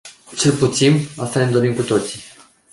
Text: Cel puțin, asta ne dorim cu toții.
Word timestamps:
Cel 0.35 0.51
puțin, 0.57 0.99
asta 1.17 1.39
ne 1.45 1.51
dorim 1.51 1.75
cu 1.75 1.81
toții. 1.81 2.21